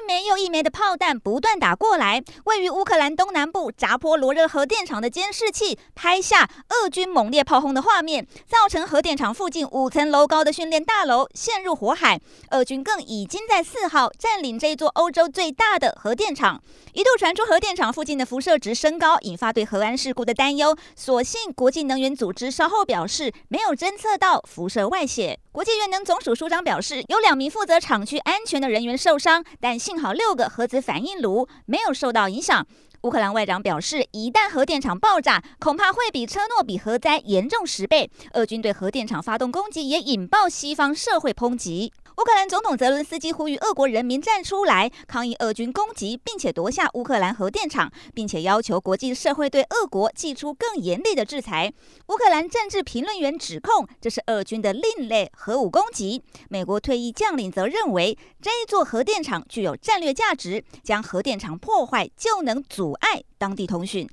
[0.00, 12.18] 一枚又一枚的炮弹不断打过来，位于乌克兰东南部扎波罗热核电厂的监视器拍下俄军猛烈炮轰的画面，造成核电厂附近五层楼高的训练大楼陷入火海。
[12.50, 16.62] 俄军更已经在四号占领这座欧洲最大的核电厂。
[16.94, 20.74] 一度传出核电厂附近的辐射值升高，引发对核安事故的担忧。
[20.96, 25.38] 所幸国际能源组织稍后表示，没有侦测到辐射外泄。
[25.52, 32.64] 国际原能总署署长表示，有两名负责厂区安全的人员受伤，但幸好六个核子反应炉没有受到影响。
[33.02, 38.10] 乌克兰外长表示，一旦核电厂爆炸，恐怕会比车诺比核灾严重十倍。
[38.34, 41.90] 俄军对核电厂发动攻击，也引爆西方社会抨击。
[42.18, 51.72] 乌克兰总统泽伦斯基呼吁俄国人民站出来抗议俄军攻击，并且夺下乌克兰核电厂，并且要求国际社会对俄国祭出更严厉的制裁。
[52.08, 56.22] 乌克兰政治评论员指控这是俄军的另类核武攻击。
[56.50, 64.08] 美国退役将领则认为这一座核电厂具有战略价值，将核电厂破坏就能阻阻碍当地通讯。